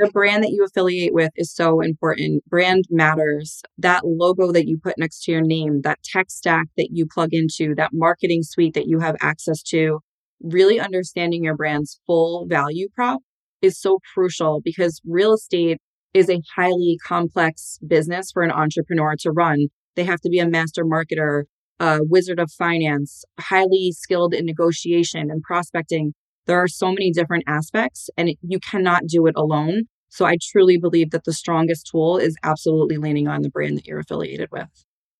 the 0.00 0.10
brand 0.10 0.42
that 0.42 0.50
you 0.50 0.64
affiliate 0.64 1.12
with 1.12 1.30
is 1.36 1.52
so 1.54 1.80
important. 1.80 2.42
Brand 2.48 2.86
matters. 2.90 3.62
That 3.76 4.02
logo 4.04 4.50
that 4.52 4.66
you 4.66 4.78
put 4.82 4.98
next 4.98 5.24
to 5.24 5.32
your 5.32 5.42
name, 5.42 5.82
that 5.82 6.02
tech 6.02 6.30
stack 6.30 6.68
that 6.76 6.88
you 6.90 7.06
plug 7.06 7.30
into, 7.32 7.74
that 7.76 7.90
marketing 7.92 8.42
suite 8.42 8.74
that 8.74 8.86
you 8.86 8.98
have 9.00 9.16
access 9.20 9.62
to, 9.64 10.00
really 10.42 10.80
understanding 10.80 11.44
your 11.44 11.56
brand's 11.56 12.00
full 12.06 12.46
value 12.48 12.88
prop 12.94 13.20
is 13.60 13.78
so 13.78 13.98
crucial 14.14 14.62
because 14.64 15.02
real 15.04 15.34
estate 15.34 15.78
is 16.14 16.30
a 16.30 16.40
highly 16.56 16.98
complex 17.06 17.78
business 17.86 18.30
for 18.32 18.42
an 18.42 18.50
entrepreneur 18.50 19.14
to 19.20 19.30
run. 19.30 19.66
They 19.96 20.04
have 20.04 20.20
to 20.20 20.30
be 20.30 20.38
a 20.38 20.48
master 20.48 20.84
marketer, 20.84 21.42
a 21.78 22.00
wizard 22.02 22.40
of 22.40 22.50
finance, 22.50 23.22
highly 23.38 23.92
skilled 23.92 24.32
in 24.32 24.46
negotiation 24.46 25.30
and 25.30 25.42
prospecting. 25.42 26.14
There 26.50 26.60
are 26.60 26.66
so 26.66 26.88
many 26.88 27.12
different 27.12 27.44
aspects 27.46 28.10
and 28.16 28.34
you 28.42 28.58
cannot 28.58 29.06
do 29.06 29.28
it 29.28 29.34
alone. 29.36 29.84
So 30.08 30.24
I 30.24 30.36
truly 30.50 30.78
believe 30.78 31.12
that 31.12 31.22
the 31.22 31.32
strongest 31.32 31.88
tool 31.88 32.18
is 32.18 32.34
absolutely 32.42 32.96
leaning 32.96 33.28
on 33.28 33.42
the 33.42 33.50
brand 33.50 33.76
that 33.76 33.86
you're 33.86 34.00
affiliated 34.00 34.48
with. 34.50 34.66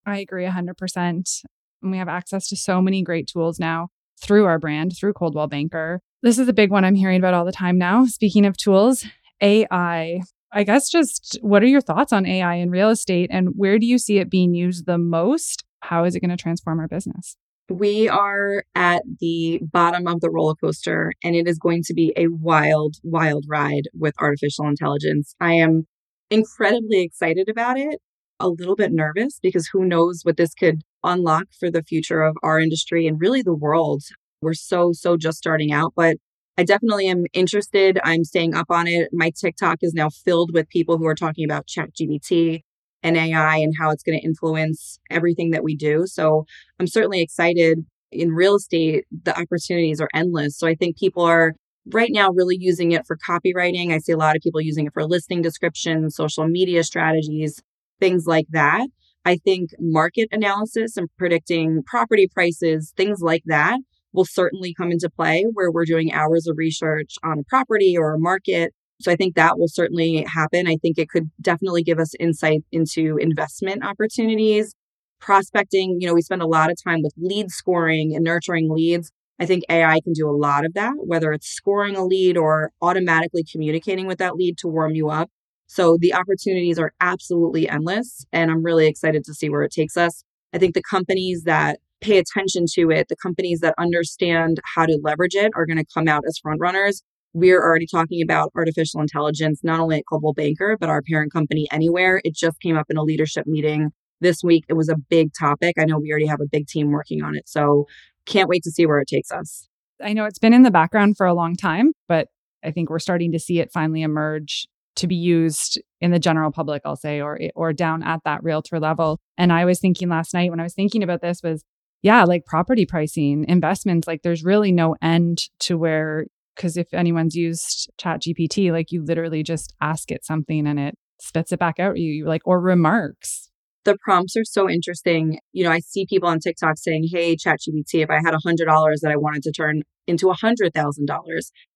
I 0.04 0.18
agree 0.18 0.44
100%. 0.44 0.74
And 0.96 1.92
we 1.92 1.98
have 1.98 2.08
access 2.08 2.48
to 2.48 2.56
so 2.56 2.82
many 2.82 3.04
great 3.04 3.28
tools 3.28 3.60
now 3.60 3.90
through 4.20 4.46
our 4.46 4.58
brand, 4.58 4.94
through 4.98 5.12
Coldwell 5.12 5.46
Banker. 5.46 6.00
This 6.20 6.36
is 6.36 6.48
a 6.48 6.52
big 6.52 6.72
one 6.72 6.84
I'm 6.84 6.96
hearing 6.96 7.20
about 7.20 7.34
all 7.34 7.44
the 7.44 7.52
time 7.52 7.78
now. 7.78 8.06
Speaking 8.06 8.44
of 8.44 8.56
tools, 8.56 9.06
AI. 9.40 10.22
I 10.52 10.64
guess 10.64 10.90
just 10.90 11.38
what 11.42 11.62
are 11.62 11.68
your 11.68 11.80
thoughts 11.80 12.12
on 12.12 12.26
AI 12.26 12.56
in 12.56 12.70
real 12.70 12.90
estate 12.90 13.30
and 13.32 13.50
where 13.54 13.78
do 13.78 13.86
you 13.86 13.98
see 13.98 14.18
it 14.18 14.28
being 14.28 14.52
used 14.52 14.84
the 14.84 14.98
most? 14.98 15.62
How 15.78 16.02
is 16.02 16.16
it 16.16 16.20
going 16.20 16.30
to 16.30 16.36
transform 16.36 16.80
our 16.80 16.88
business? 16.88 17.36
We 17.70 18.08
are 18.08 18.64
at 18.74 19.02
the 19.20 19.60
bottom 19.62 20.08
of 20.08 20.20
the 20.20 20.28
roller 20.28 20.56
coaster, 20.56 21.12
and 21.22 21.36
it 21.36 21.46
is 21.46 21.56
going 21.56 21.84
to 21.84 21.94
be 21.94 22.12
a 22.16 22.26
wild, 22.26 22.96
wild 23.04 23.44
ride 23.48 23.84
with 23.94 24.12
artificial 24.18 24.66
intelligence. 24.66 25.36
I 25.40 25.52
am 25.52 25.86
incredibly 26.32 27.00
excited 27.00 27.48
about 27.48 27.78
it, 27.78 28.00
a 28.40 28.48
little 28.48 28.74
bit 28.74 28.90
nervous 28.90 29.38
because 29.40 29.68
who 29.72 29.84
knows 29.84 30.22
what 30.24 30.36
this 30.36 30.52
could 30.52 30.82
unlock 31.04 31.44
for 31.60 31.70
the 31.70 31.84
future 31.84 32.22
of 32.22 32.36
our 32.42 32.58
industry 32.58 33.06
and 33.06 33.20
really 33.20 33.40
the 33.40 33.54
world. 33.54 34.02
We're 34.42 34.54
so, 34.54 34.90
so 34.92 35.16
just 35.16 35.38
starting 35.38 35.70
out, 35.70 35.92
but 35.94 36.16
I 36.58 36.64
definitely 36.64 37.06
am 37.06 37.26
interested. 37.32 38.00
I'm 38.02 38.24
staying 38.24 38.52
up 38.52 38.66
on 38.70 38.88
it. 38.88 39.10
My 39.12 39.30
TikTok 39.30 39.78
is 39.82 39.94
now 39.94 40.10
filled 40.10 40.50
with 40.52 40.68
people 40.70 40.98
who 40.98 41.06
are 41.06 41.14
talking 41.14 41.44
about 41.44 41.68
ChatGPT 41.68 42.62
and 43.02 43.16
AI 43.16 43.56
and 43.56 43.74
how 43.78 43.90
it's 43.90 44.02
going 44.02 44.18
to 44.18 44.24
influence 44.24 44.98
everything 45.10 45.50
that 45.50 45.64
we 45.64 45.76
do. 45.76 46.06
So 46.06 46.44
I'm 46.78 46.86
certainly 46.86 47.20
excited. 47.20 47.84
In 48.12 48.30
real 48.30 48.56
estate, 48.56 49.04
the 49.10 49.38
opportunities 49.38 50.00
are 50.00 50.08
endless. 50.14 50.58
So 50.58 50.66
I 50.66 50.74
think 50.74 50.98
people 50.98 51.22
are 51.22 51.54
right 51.86 52.10
now 52.12 52.30
really 52.30 52.56
using 52.58 52.92
it 52.92 53.06
for 53.06 53.16
copywriting. 53.16 53.92
I 53.92 53.98
see 53.98 54.12
a 54.12 54.16
lot 54.16 54.36
of 54.36 54.42
people 54.42 54.60
using 54.60 54.86
it 54.86 54.92
for 54.92 55.04
listing 55.04 55.42
descriptions, 55.42 56.16
social 56.16 56.46
media 56.46 56.84
strategies, 56.84 57.62
things 58.00 58.26
like 58.26 58.46
that. 58.50 58.88
I 59.24 59.36
think 59.36 59.70
market 59.78 60.28
analysis 60.32 60.96
and 60.96 61.08
predicting 61.18 61.82
property 61.86 62.28
prices, 62.32 62.92
things 62.96 63.20
like 63.20 63.42
that, 63.46 63.78
will 64.12 64.24
certainly 64.24 64.74
come 64.74 64.90
into 64.90 65.10
play 65.10 65.44
where 65.52 65.70
we're 65.70 65.84
doing 65.84 66.12
hours 66.12 66.46
of 66.46 66.56
research 66.58 67.14
on 67.22 67.38
a 67.38 67.44
property 67.44 67.96
or 67.96 68.14
a 68.14 68.18
market. 68.18 68.72
So 69.00 69.10
I 69.10 69.16
think 69.16 69.34
that 69.34 69.58
will 69.58 69.68
certainly 69.68 70.24
happen. 70.24 70.66
I 70.66 70.76
think 70.76 70.98
it 70.98 71.08
could 71.08 71.30
definitely 71.40 71.82
give 71.82 71.98
us 71.98 72.14
insight 72.20 72.62
into 72.70 73.16
investment 73.18 73.84
opportunities, 73.84 74.74
prospecting. 75.20 75.96
You 76.00 76.08
know, 76.08 76.14
we 76.14 76.22
spend 76.22 76.42
a 76.42 76.46
lot 76.46 76.70
of 76.70 76.76
time 76.82 77.02
with 77.02 77.14
lead 77.16 77.50
scoring 77.50 78.14
and 78.14 78.24
nurturing 78.24 78.70
leads. 78.70 79.10
I 79.38 79.46
think 79.46 79.64
AI 79.70 80.00
can 80.04 80.12
do 80.12 80.28
a 80.28 80.36
lot 80.36 80.66
of 80.66 80.74
that, 80.74 80.92
whether 80.98 81.32
it's 81.32 81.48
scoring 81.48 81.96
a 81.96 82.04
lead 82.04 82.36
or 82.36 82.72
automatically 82.82 83.42
communicating 83.50 84.06
with 84.06 84.18
that 84.18 84.36
lead 84.36 84.58
to 84.58 84.68
warm 84.68 84.94
you 84.94 85.08
up. 85.08 85.30
So 85.66 85.96
the 85.98 86.12
opportunities 86.12 86.78
are 86.78 86.92
absolutely 87.00 87.68
endless. 87.68 88.26
And 88.32 88.50
I'm 88.50 88.62
really 88.62 88.86
excited 88.86 89.24
to 89.24 89.34
see 89.34 89.48
where 89.48 89.62
it 89.62 89.72
takes 89.72 89.96
us. 89.96 90.24
I 90.52 90.58
think 90.58 90.74
the 90.74 90.82
companies 90.82 91.44
that 91.44 91.78
pay 92.02 92.18
attention 92.18 92.64
to 92.74 92.90
it, 92.90 93.08
the 93.08 93.16
companies 93.16 93.60
that 93.60 93.74
understand 93.78 94.60
how 94.74 94.84
to 94.84 94.98
leverage 95.02 95.34
it 95.34 95.52
are 95.54 95.64
going 95.64 95.78
to 95.78 95.86
come 95.94 96.08
out 96.08 96.24
as 96.26 96.38
front 96.38 96.60
runners. 96.60 97.02
We're 97.32 97.62
already 97.62 97.86
talking 97.86 98.22
about 98.22 98.50
artificial 98.56 99.00
intelligence, 99.00 99.60
not 99.62 99.80
only 99.80 99.98
at 99.98 100.04
Coldwell 100.08 100.32
Banker, 100.32 100.76
but 100.78 100.88
our 100.88 101.02
parent 101.02 101.32
company 101.32 101.68
anywhere. 101.70 102.20
It 102.24 102.34
just 102.34 102.60
came 102.60 102.76
up 102.76 102.86
in 102.90 102.96
a 102.96 103.02
leadership 103.02 103.46
meeting 103.46 103.90
this 104.20 104.42
week. 104.42 104.64
It 104.68 104.74
was 104.74 104.88
a 104.88 104.96
big 104.96 105.30
topic. 105.38 105.76
I 105.78 105.84
know 105.84 105.98
we 105.98 106.10
already 106.10 106.26
have 106.26 106.40
a 106.40 106.48
big 106.50 106.66
team 106.66 106.90
working 106.90 107.22
on 107.22 107.36
it. 107.36 107.48
So 107.48 107.86
can't 108.26 108.48
wait 108.48 108.62
to 108.64 108.70
see 108.70 108.86
where 108.86 108.98
it 108.98 109.08
takes 109.08 109.30
us. 109.30 109.68
I 110.02 110.12
know 110.12 110.24
it's 110.24 110.38
been 110.38 110.54
in 110.54 110.62
the 110.62 110.70
background 110.70 111.16
for 111.16 111.26
a 111.26 111.34
long 111.34 111.56
time, 111.56 111.92
but 112.08 112.28
I 112.64 112.70
think 112.70 112.90
we're 112.90 112.98
starting 112.98 113.32
to 113.32 113.38
see 113.38 113.60
it 113.60 113.70
finally 113.72 114.02
emerge 114.02 114.66
to 114.96 115.06
be 115.06 115.14
used 115.14 115.80
in 116.00 116.10
the 116.10 116.18
general 116.18 116.50
public, 116.50 116.82
I'll 116.84 116.96
say, 116.96 117.20
or 117.20 117.38
or 117.54 117.72
down 117.72 118.02
at 118.02 118.20
that 118.24 118.42
realtor 118.42 118.80
level. 118.80 119.18
And 119.38 119.52
I 119.52 119.64
was 119.64 119.78
thinking 119.78 120.08
last 120.08 120.34
night 120.34 120.50
when 120.50 120.60
I 120.60 120.64
was 120.64 120.74
thinking 120.74 121.02
about 121.02 121.22
this 121.22 121.42
was 121.42 121.64
yeah, 122.02 122.24
like 122.24 122.46
property 122.46 122.86
pricing, 122.86 123.44
investments, 123.46 124.08
like 124.08 124.22
there's 124.22 124.42
really 124.42 124.72
no 124.72 124.96
end 125.02 125.42
to 125.60 125.76
where, 125.76 126.26
because 126.60 126.76
if 126.76 126.92
anyone's 126.92 127.34
used 127.34 127.90
Chat 127.96 128.20
GPT, 128.20 128.70
like 128.70 128.92
you 128.92 129.02
literally 129.02 129.42
just 129.42 129.74
ask 129.80 130.10
it 130.10 130.26
something 130.26 130.66
and 130.66 130.78
it 130.78 130.94
spits 131.18 131.52
it 131.52 131.58
back 131.58 131.80
out 131.80 131.98
you, 131.98 132.26
like, 132.26 132.42
or 132.44 132.60
remarks. 132.60 133.48
The 133.84 133.96
prompts 134.04 134.36
are 134.36 134.44
so 134.44 134.68
interesting. 134.68 135.38
You 135.52 135.64
know, 135.64 135.70
I 135.70 135.78
see 135.78 136.04
people 136.04 136.28
on 136.28 136.38
TikTok 136.38 136.76
saying, 136.76 137.08
Hey, 137.10 137.34
ChatGPT, 137.34 138.02
if 138.02 138.10
I 138.10 138.20
had 138.22 138.34
a 138.34 138.46
$100 138.46 138.56
that 138.66 139.10
I 139.10 139.16
wanted 139.16 139.42
to 139.44 139.52
turn 139.52 139.80
into 140.06 140.28
a 140.28 140.36
$100,000, 140.36 140.70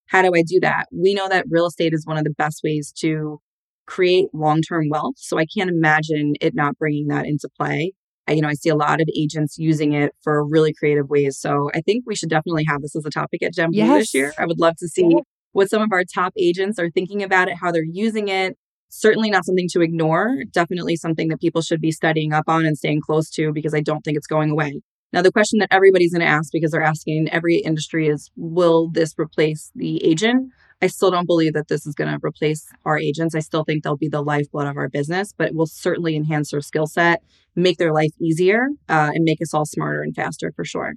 how 0.09 0.21
do 0.21 0.31
I 0.35 0.43
do 0.43 0.59
that? 0.61 0.85
We 0.91 1.15
know 1.15 1.27
that 1.29 1.47
real 1.49 1.65
estate 1.65 1.93
is 1.93 2.05
one 2.05 2.17
of 2.17 2.23
the 2.23 2.35
best 2.37 2.61
ways 2.63 2.93
to 2.99 3.39
create 3.87 4.27
long 4.33 4.61
term 4.61 4.89
wealth. 4.89 5.15
So 5.17 5.39
I 5.39 5.47
can't 5.47 5.69
imagine 5.69 6.33
it 6.41 6.53
not 6.53 6.77
bringing 6.77 7.07
that 7.07 7.25
into 7.25 7.49
play. 7.57 7.93
I, 8.27 8.33
you 8.33 8.41
know, 8.41 8.47
I 8.47 8.53
see 8.53 8.69
a 8.69 8.75
lot 8.75 9.01
of 9.01 9.07
agents 9.15 9.57
using 9.57 9.93
it 9.93 10.13
for 10.23 10.43
really 10.45 10.73
creative 10.73 11.09
ways. 11.09 11.37
So 11.37 11.69
I 11.73 11.81
think 11.81 12.05
we 12.07 12.15
should 12.15 12.29
definitely 12.29 12.65
have 12.67 12.81
this 12.81 12.95
as 12.95 13.05
a 13.05 13.09
topic 13.09 13.43
at 13.43 13.53
Gem 13.53 13.69
yes. 13.71 13.99
this 13.99 14.13
year. 14.13 14.33
I 14.37 14.45
would 14.45 14.59
love 14.59 14.75
to 14.77 14.87
see 14.87 15.17
what 15.51 15.69
some 15.69 15.81
of 15.81 15.91
our 15.91 16.03
top 16.03 16.33
agents 16.37 16.79
are 16.79 16.89
thinking 16.89 17.23
about 17.23 17.47
it, 17.47 17.57
how 17.61 17.71
they're 17.71 17.83
using 17.83 18.27
it. 18.27 18.57
Certainly 18.89 19.29
not 19.29 19.45
something 19.45 19.67
to 19.71 19.81
ignore. 19.81 20.43
Definitely 20.51 20.95
something 20.95 21.27
that 21.29 21.39
people 21.39 21.61
should 21.61 21.81
be 21.81 21.91
studying 21.91 22.33
up 22.33 22.45
on 22.47 22.65
and 22.65 22.77
staying 22.77 23.01
close 23.01 23.29
to 23.31 23.51
because 23.53 23.73
I 23.73 23.81
don't 23.81 24.01
think 24.01 24.17
it's 24.17 24.27
going 24.27 24.49
away. 24.49 24.81
Now, 25.13 25.21
the 25.21 25.31
question 25.31 25.59
that 25.59 25.69
everybody's 25.71 26.11
going 26.11 26.25
to 26.25 26.31
ask 26.31 26.51
because 26.51 26.71
they're 26.71 26.81
asking 26.81 27.29
every 27.31 27.57
industry 27.57 28.07
is 28.07 28.31
Will 28.35 28.89
this 28.91 29.13
replace 29.17 29.71
the 29.75 30.03
agent? 30.03 30.51
I 30.81 30.87
still 30.87 31.09
don't 31.09 31.25
believe 31.25 31.53
that 31.53 31.67
this 31.67 31.85
is 31.87 31.95
going 31.95 32.11
to 32.11 32.25
replace 32.25 32.67
our 32.85 32.97
agents. 32.97 33.33
I 33.33 33.39
still 33.39 33.63
think 33.63 33.83
they'll 33.83 33.95
be 33.95 34.09
the 34.09 34.21
lifeblood 34.21 34.67
of 34.67 34.77
our 34.77 34.89
business, 34.89 35.33
but 35.35 35.47
it 35.47 35.55
will 35.55 35.67
certainly 35.67 36.15
enhance 36.15 36.51
their 36.51 36.61
skill 36.61 36.85
set, 36.85 37.23
make 37.55 37.77
their 37.77 37.93
life 37.93 38.11
easier, 38.21 38.67
uh, 38.89 39.11
and 39.13 39.23
make 39.23 39.41
us 39.41 39.53
all 39.53 39.65
smarter 39.65 40.01
and 40.01 40.13
faster 40.13 40.51
for 40.55 40.65
sure. 40.65 40.93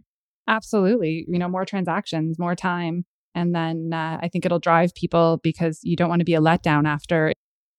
Absolutely. 0.49 1.25
You 1.29 1.39
know, 1.39 1.49
more 1.49 1.65
transactions, 1.65 2.39
more 2.39 2.57
time. 2.57 3.05
And 3.35 3.55
then 3.55 3.91
uh, 3.93 4.19
I 4.21 4.29
think 4.29 4.45
it'll 4.45 4.59
drive 4.59 4.95
people 4.95 5.39
because 5.43 5.81
you 5.83 5.95
don't 5.95 6.09
want 6.09 6.21
to 6.21 6.25
be 6.25 6.35
a 6.35 6.41
letdown 6.41 6.87
after. 6.87 7.33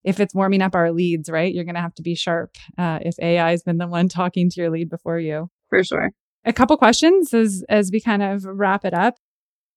If 0.03 0.21
it's 0.21 0.33
warming 0.33 0.61
up 0.61 0.75
our 0.75 0.93
leads, 0.93 1.29
right? 1.29 1.53
You're 1.53 1.65
going 1.65 1.75
to 1.75 1.81
have 1.81 1.95
to 1.95 2.01
be 2.01 2.15
sharp 2.15 2.55
uh, 2.77 2.99
if 3.01 3.15
AI 3.19 3.51
has 3.51 3.63
been 3.63 3.77
the 3.77 3.87
one 3.87 4.07
talking 4.07 4.49
to 4.49 4.61
your 4.61 4.69
lead 4.69 4.89
before 4.89 5.19
you. 5.19 5.49
For 5.69 5.83
sure. 5.83 6.11
A 6.45 6.53
couple 6.53 6.77
questions 6.77 7.33
as 7.33 7.65
as 7.67 7.91
we 7.91 7.99
kind 7.99 8.23
of 8.23 8.45
wrap 8.45 8.85
it 8.85 8.93
up. 8.93 9.15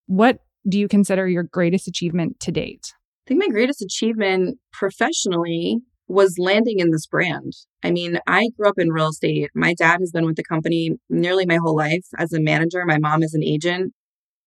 What 0.07 0.39
do 0.69 0.79
you 0.79 0.89
consider 0.89 1.29
your 1.29 1.43
greatest 1.43 1.89
achievement 1.89 2.41
to 2.41 2.53
date? 2.53 2.93
I 3.27 3.29
think 3.29 3.41
my 3.41 3.49
greatest 3.49 3.83
achievement 3.83 4.59
professionally 4.73 5.79
was 6.09 6.37
landing 6.39 6.79
in 6.79 6.91
this 6.91 7.07
brand. 7.07 7.53
I 7.83 7.91
mean, 7.91 8.19
I 8.27 8.49
grew 8.57 8.69
up 8.69 8.79
in 8.79 8.91
real 8.91 9.09
estate. 9.09 9.51
My 9.55 9.75
dad 9.75 10.01
has 10.01 10.11
been 10.11 10.27
with 10.27 10.37
the 10.37 10.45
company 10.45 10.97
nearly 11.09 11.47
my 11.47 11.57
whole 11.57 11.77
life 11.77 12.05
as 12.19 12.33
a 12.33 12.41
manager, 12.41 12.85
my 12.85 12.99
mom 12.99 13.23
is 13.23 13.35
an 13.35 13.43
agent. 13.43 13.93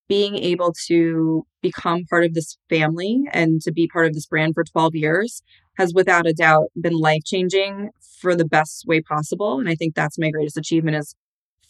Being 0.08 0.36
able 0.36 0.72
to 0.88 1.48
become 1.64 2.04
part 2.08 2.26
of 2.26 2.36
this 2.36 2.58
family 2.70 3.24
and 3.34 3.60
to 3.62 3.72
be 3.72 3.88
part 3.88 4.06
of 4.06 4.14
this 4.14 4.28
brand 4.28 4.54
for 4.54 4.64
12 4.64 4.94
years 4.94 5.42
has 5.80 5.94
without 5.96 6.28
a 6.28 6.34
doubt 6.34 6.68
been 6.80 6.94
life 6.94 7.22
changing 7.26 7.90
for 8.22 8.36
the 8.36 8.46
best 8.46 8.84
way 8.86 9.02
possible. 9.02 9.60
And 9.60 9.68
I 9.68 9.74
think 9.74 9.96
that's 9.96 10.20
my 10.20 10.30
greatest 10.30 10.58
achievement 10.58 10.98
is 10.98 11.16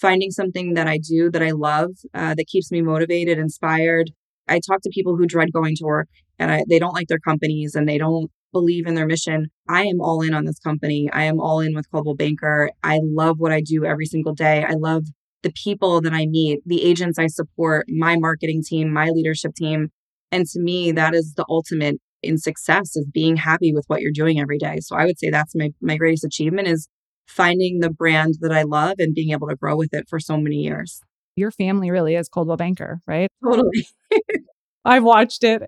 finding 0.02 0.32
something 0.32 0.74
that 0.74 0.88
I 0.88 0.98
do 0.98 1.32
that 1.32 1.42
I 1.42 1.52
love, 1.52 1.92
uh, 2.14 2.36
that 2.36 2.48
keeps 2.48 2.72
me 2.72 2.82
motivated, 2.82 3.38
inspired, 3.38 4.12
I 4.48 4.60
talk 4.60 4.82
to 4.82 4.90
people 4.94 5.16
who 5.16 5.25
dread 5.25 5.52
going 5.52 5.75
to 5.78 5.86
work 5.86 6.08
and 6.40 6.52
I, 6.52 6.64
they 6.70 6.80
don't 6.80 6.94
like 6.94 7.08
their 7.08 7.20
companies 7.20 7.75
and 7.75 7.88
they 7.88 7.98
don't 7.98 8.30
believe 8.52 8.88
in 8.88 8.96
their 8.96 9.06
mission. 9.06 9.48
I 9.68 9.84
am 9.84 10.00
all 10.00 10.22
in 10.22 10.34
on 10.34 10.46
this 10.46 10.60
company. 10.60 11.10
I 11.12 11.24
am 11.24 11.40
all 11.40 11.60
in 11.60 11.75
with 11.75 11.90
Coldwell 11.92 12.16
Banker. 12.16 12.72
I 12.84 13.00
love 13.04 13.38
what 13.40 13.52
I 13.52 13.62
do 13.62 13.86
every 13.86 14.06
single 14.06 14.34
day. 14.34 14.64
I 14.64 14.74
love 14.74 15.06
the 15.44 15.52
people 15.52 16.02
that 16.02 16.14
I 16.14 16.25
meet, 16.25 16.62
the 16.66 16.84
agents 16.84 17.20
I 17.20 17.28
support, 17.28 17.86
my 17.90 18.18
marketing 18.18 18.64
team, 18.66 18.92
my 18.92 19.10
leadership 19.10 19.54
team. 19.56 19.90
And 20.32 20.46
to 20.48 20.60
me, 20.60 20.92
that 20.92 21.14
is 21.14 21.34
the 21.36 21.46
ultimate 21.50 21.98
in 22.24 22.38
success 22.38 22.96
is 22.96 23.06
being 23.14 23.36
happy 23.36 23.74
with 23.74 23.86
what 23.88 24.02
you're 24.02 24.12
doing 24.12 24.40
every 24.40 24.58
day. 24.58 24.78
So 24.80 24.96
I 24.96 25.06
would 25.06 25.20
say 25.20 25.30
that's 25.30 25.54
my, 25.56 25.72
my 25.82 25.98
greatest 25.98 26.24
achievement 26.24 26.68
is 26.68 26.88
finding 27.28 27.80
the 27.80 27.92
brand 27.92 28.36
that 28.42 28.52
I 28.52 28.64
love 28.64 28.96
and 29.00 29.14
being 29.14 29.32
able 29.32 29.48
to 29.50 29.56
grow 29.56 29.75
with 29.75 29.94
it 29.94 30.06
for 30.10 30.20
so 30.20 30.38
many 30.38 30.58
years 30.58 31.02
your 31.36 31.51
family 31.51 31.92
really 31.92 32.15
is 32.15 32.30
Coldwell 32.30 32.58
Banker, 32.58 33.01
right? 33.06 33.30
Totally. 33.44 33.88
I've 34.86 35.04
watched 35.04 35.44
it. 35.44 35.63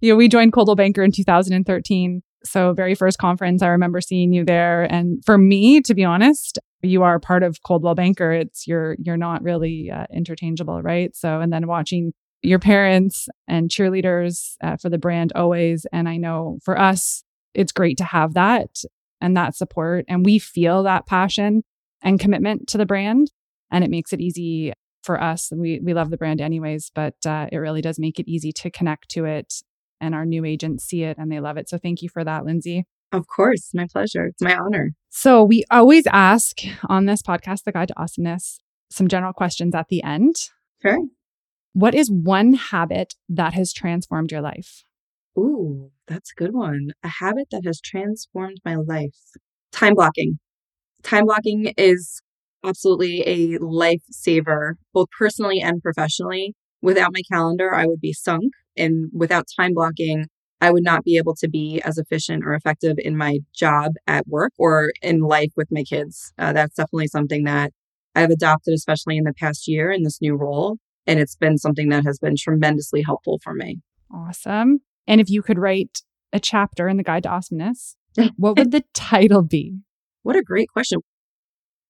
You 0.00 0.12
know, 0.12 0.16
we 0.16 0.28
joined 0.28 0.52
Coldwell 0.52 0.76
Banker 0.76 1.02
in 1.02 1.12
2013. 1.12 2.22
So, 2.44 2.72
very 2.72 2.94
first 2.94 3.18
conference, 3.18 3.62
I 3.62 3.68
remember 3.68 4.00
seeing 4.00 4.32
you 4.32 4.44
there. 4.44 4.84
And 4.84 5.24
for 5.24 5.36
me, 5.36 5.80
to 5.82 5.94
be 5.94 6.04
honest, 6.04 6.58
you 6.82 7.02
are 7.02 7.18
part 7.18 7.42
of 7.42 7.62
Coldwell 7.62 7.94
Banker. 7.94 8.32
It's 8.32 8.66
you're 8.66 8.96
you're 8.98 9.16
not 9.16 9.42
really 9.42 9.90
uh, 9.90 10.06
interchangeable, 10.12 10.80
right? 10.82 11.14
So, 11.16 11.40
and 11.40 11.52
then 11.52 11.66
watching 11.66 12.12
your 12.42 12.60
parents 12.60 13.28
and 13.48 13.68
cheerleaders 13.68 14.54
uh, 14.62 14.76
for 14.76 14.88
the 14.88 14.98
brand 14.98 15.32
always. 15.34 15.84
And 15.92 16.08
I 16.08 16.16
know 16.16 16.58
for 16.62 16.78
us, 16.78 17.24
it's 17.54 17.72
great 17.72 17.98
to 17.98 18.04
have 18.04 18.34
that 18.34 18.70
and 19.20 19.36
that 19.36 19.56
support, 19.56 20.04
and 20.08 20.24
we 20.24 20.38
feel 20.38 20.84
that 20.84 21.06
passion 21.06 21.64
and 22.02 22.20
commitment 22.20 22.68
to 22.68 22.78
the 22.78 22.86
brand, 22.86 23.32
and 23.72 23.82
it 23.82 23.90
makes 23.90 24.12
it 24.12 24.20
easy 24.20 24.72
for 25.02 25.20
us. 25.20 25.52
We 25.54 25.80
we 25.80 25.94
love 25.94 26.10
the 26.10 26.16
brand 26.16 26.40
anyways, 26.40 26.90
but 26.94 27.14
uh, 27.26 27.46
it 27.50 27.58
really 27.58 27.82
does 27.82 27.98
make 27.98 28.18
it 28.18 28.28
easy 28.28 28.52
to 28.52 28.70
connect 28.70 29.08
to 29.10 29.24
it, 29.24 29.54
and 30.00 30.14
our 30.14 30.24
new 30.24 30.44
agents 30.44 30.84
see 30.84 31.02
it 31.02 31.18
and 31.18 31.30
they 31.30 31.40
love 31.40 31.56
it. 31.56 31.68
So 31.68 31.78
thank 31.78 32.02
you 32.02 32.08
for 32.08 32.24
that, 32.24 32.44
Lindsay. 32.44 32.84
Of 33.12 33.26
course, 33.26 33.70
my 33.72 33.86
pleasure. 33.90 34.26
It's 34.26 34.42
my 34.42 34.56
honor. 34.56 34.92
So 35.08 35.42
we 35.42 35.64
always 35.70 36.06
ask 36.12 36.58
on 36.88 37.06
this 37.06 37.22
podcast, 37.22 37.64
The 37.64 37.72
Guide 37.72 37.88
to 37.88 37.98
Awesomeness, 37.98 38.60
some 38.90 39.08
general 39.08 39.32
questions 39.32 39.74
at 39.74 39.88
the 39.88 40.02
end. 40.02 40.36
Sure. 40.82 40.98
What 41.72 41.94
is 41.94 42.10
one 42.10 42.54
habit 42.54 43.14
that 43.28 43.54
has 43.54 43.72
transformed 43.72 44.30
your 44.30 44.42
life? 44.42 44.84
Ooh, 45.38 45.90
that's 46.06 46.32
a 46.32 46.34
good 46.34 46.52
one. 46.52 46.92
A 47.02 47.08
habit 47.08 47.48
that 47.50 47.62
has 47.64 47.80
transformed 47.80 48.58
my 48.64 48.74
life. 48.74 49.16
Time 49.72 49.94
blocking. 49.94 50.38
Time 51.02 51.24
blocking 51.24 51.72
is 51.78 52.20
absolutely 52.64 53.22
a 53.22 53.58
lifesaver, 53.58 54.74
both 54.92 55.08
personally 55.18 55.60
and 55.60 55.82
professionally. 55.82 56.54
Without 56.80 57.12
my 57.12 57.22
calendar, 57.30 57.74
I 57.74 57.86
would 57.86 58.00
be 58.00 58.12
sunk. 58.12 58.52
And 58.76 59.10
without 59.12 59.46
time 59.58 59.74
blocking, 59.74 60.26
I 60.60 60.70
would 60.70 60.84
not 60.84 61.04
be 61.04 61.16
able 61.16 61.34
to 61.36 61.48
be 61.48 61.80
as 61.84 61.98
efficient 61.98 62.44
or 62.44 62.54
effective 62.54 62.96
in 62.98 63.16
my 63.16 63.38
job 63.54 63.92
at 64.06 64.26
work 64.26 64.52
or 64.58 64.92
in 65.02 65.20
life 65.20 65.52
with 65.56 65.68
my 65.70 65.84
kids. 65.84 66.32
Uh, 66.38 66.52
that's 66.52 66.74
definitely 66.74 67.08
something 67.08 67.44
that 67.44 67.72
I've 68.14 68.30
adopted, 68.30 68.74
especially 68.74 69.16
in 69.16 69.24
the 69.24 69.34
past 69.34 69.68
year 69.68 69.92
in 69.92 70.02
this 70.02 70.20
new 70.20 70.34
role. 70.34 70.78
And 71.06 71.20
it's 71.20 71.36
been 71.36 71.58
something 71.58 71.88
that 71.90 72.04
has 72.04 72.18
been 72.18 72.34
tremendously 72.36 73.02
helpful 73.02 73.40
for 73.42 73.54
me. 73.54 73.80
Awesome. 74.12 74.80
And 75.06 75.20
if 75.20 75.30
you 75.30 75.42
could 75.42 75.58
write 75.58 76.02
a 76.32 76.40
chapter 76.40 76.88
in 76.88 76.96
the 76.96 77.02
Guide 77.02 77.22
to 77.22 77.30
Awesomeness, 77.30 77.96
what 78.36 78.58
would 78.58 78.72
the 78.72 78.84
title 78.94 79.42
be? 79.42 79.78
What 80.22 80.36
a 80.36 80.42
great 80.42 80.68
question. 80.68 81.00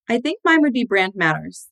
I 0.09 0.19
think 0.19 0.41
mine 0.45 0.62
would 0.62 0.73
be 0.73 0.85
brand 0.85 1.12
matters. 1.15 1.69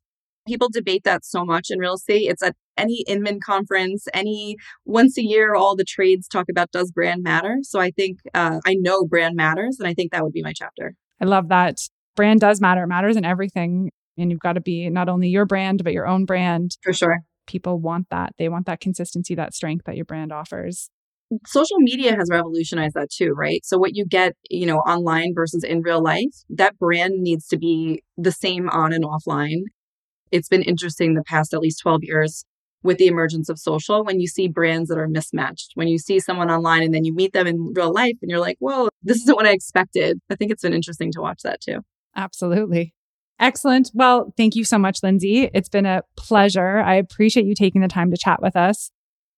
People 0.47 0.69
debate 0.71 1.02
that 1.05 1.25
so 1.25 1.45
much 1.45 1.69
in 1.71 1.78
real 1.78 1.95
estate. 1.95 2.31
It's 2.31 2.43
at 2.43 2.55
any 2.76 3.05
Inman 3.09 3.40
conference, 3.40 4.07
any 4.14 4.57
once 4.85 5.19
a 5.19 5.23
year, 5.23 5.55
all 5.55 5.75
the 5.75 5.85
trades 5.85 6.28
talk 6.28 6.47
about 6.50 6.71
does 6.71 6.93
brand 6.93 7.23
matter. 7.23 7.59
So 7.62 7.81
I 7.81 7.90
think 7.90 8.19
uh, 8.35 8.61
I 8.64 8.75
know 8.75 9.05
brand 9.05 9.35
matters, 9.35 9.78
and 9.81 9.88
I 9.88 9.95
think 9.95 10.12
that 10.12 10.23
would 10.23 10.33
be 10.33 10.43
my 10.43 10.52
chapter. 10.52 10.95
I 11.21 11.25
love 11.25 11.49
that. 11.49 11.78
brand 12.14 12.40
does 12.40 12.61
matter. 12.61 12.85
It 12.85 12.88
matters 12.88 13.16
in 13.16 13.25
everything. 13.25 13.90
And 14.19 14.31
you've 14.31 14.40
got 14.40 14.55
to 14.55 14.61
be 14.61 14.88
not 14.88 15.09
only 15.09 15.28
your 15.28 15.45
brand, 15.45 15.85
but 15.85 15.93
your 15.93 16.07
own 16.07 16.25
brand. 16.25 16.76
For 16.83 16.93
sure. 16.93 17.21
People 17.47 17.78
want 17.78 18.09
that. 18.11 18.33
They 18.38 18.49
want 18.49 18.66
that 18.66 18.81
consistency, 18.81 19.35
that 19.35 19.55
strength 19.55 19.85
that 19.85 19.97
your 19.97 20.05
brand 20.05 20.33
offers. 20.33 20.90
Social 21.45 21.78
media 21.78 22.14
has 22.16 22.28
revolutionized 22.30 22.95
that 22.95 23.11
too, 23.11 23.33
right? 23.33 23.64
So 23.64 23.78
what 23.78 23.97
you 23.97 24.06
get, 24.06 24.35
you 24.49 24.66
know, 24.66 24.78
online 24.78 25.33
versus 25.35 25.64
in 25.64 25.83
real 25.83 26.02
life, 26.02 26.33
that 26.50 26.78
brand 26.78 27.21
needs 27.21 27.49
to 27.49 27.59
be 27.59 28.02
the 28.16 28.33
same 28.33 28.68
on 28.68 28.92
and 28.92 29.04
offline. 29.04 29.62
It's 30.30 30.49
been 30.49 30.62
interesting 30.62 31.14
the 31.14 31.25
past 31.25 31.52
at 31.52 31.61
least 31.61 31.80
12 31.80 32.04
years 32.04 32.45
with 32.83 32.99
the 32.99 33.09
emergence 33.09 33.49
of 33.49 33.59
social 33.59 34.04
when 34.04 34.21
you 34.21 34.28
see 34.28 34.49
brands 34.49 34.88
that 34.88 34.99
are 34.99 35.09
mismatched. 35.09 35.73
When 35.75 35.88
you 35.88 35.99
see 35.99 36.21
someone 36.21 36.50
online 36.50 36.83
and 36.83 36.95
then 36.95 37.04
you 37.04 37.14
meet 37.14 37.33
them 37.33 37.47
in 37.47 37.73
real 37.75 37.92
life 37.92 38.16
and 38.23 38.30
you're 38.30 38.40
like, 38.40 38.56
whoa, 38.61 38.88
this 39.02 39.18
isn't 39.18 39.35
what 39.35 39.47
I 39.47 39.52
expected. 39.52 40.21
I 40.30 40.37
think 40.37 40.52
it's 40.52 40.62
been 40.62 40.73
interesting 40.73 41.11
to 41.12 41.21
watch 41.21 41.42
that 41.42 41.61
too. 41.61 41.80
Absolutely. 42.14 42.95
Excellent. 43.38 43.90
Well, 43.92 44.33
thank 44.37 44.54
you 44.54 44.64
so 44.64 44.78
much, 44.78 45.02
Lindsay. 45.02 45.50
It's 45.52 45.68
been 45.68 45.85
a 45.85 46.02
pleasure. 46.16 46.78
I 46.78 46.95
appreciate 46.95 47.45
you 47.45 47.54
taking 47.54 47.83
the 47.83 47.88
time 47.88 48.11
to 48.11 48.16
chat 48.16 48.40
with 48.40 48.56
us. 48.56 48.90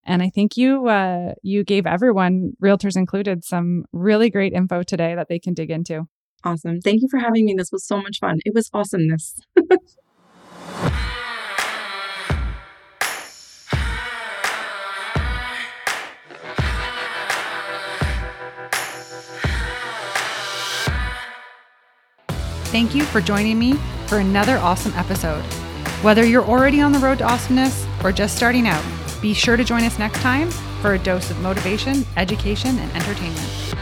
And 0.08 0.22
I 0.22 0.30
think 0.30 0.56
you 0.56 0.88
uh, 0.88 1.34
you 1.42 1.62
gave 1.62 1.86
everyone, 1.86 2.52
realtors 2.64 2.96
included, 2.96 3.44
some 3.44 3.84
really 3.92 4.30
great 4.30 4.54
info 4.54 4.82
today 4.82 5.14
that 5.14 5.28
they 5.28 5.38
can 5.38 5.52
dig 5.52 5.70
into. 5.70 6.08
Awesome. 6.42 6.80
Thank 6.80 7.02
you 7.02 7.08
for 7.10 7.18
having 7.18 7.44
me. 7.44 7.54
This 7.56 7.70
was 7.70 7.84
so 7.84 7.98
much 7.98 8.18
fun. 8.18 8.38
It 8.46 8.54
was 8.54 8.70
awesomeness. 8.72 9.38
Thank 22.70 22.94
you 22.94 23.02
for 23.04 23.20
joining 23.20 23.58
me 23.58 23.74
for 24.06 24.18
another 24.20 24.56
awesome 24.56 24.92
episode. 24.94 25.42
Whether 26.02 26.24
you're 26.24 26.44
already 26.44 26.80
on 26.80 26.92
the 26.92 26.98
road 26.98 27.18
to 27.18 27.24
awesomeness 27.24 27.86
or 28.04 28.12
just 28.12 28.36
starting 28.36 28.66
out, 28.66 28.84
be 29.20 29.34
sure 29.34 29.56
to 29.56 29.64
join 29.64 29.82
us 29.82 29.98
next 29.98 30.20
time 30.20 30.50
for 30.80 30.94
a 30.94 30.98
dose 30.98 31.30
of 31.30 31.40
motivation, 31.40 32.04
education, 32.16 32.78
and 32.78 32.90
entertainment. 32.92 33.74